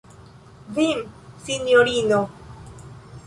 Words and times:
Vin, 0.77 1.03
sinjorino! 1.45 2.21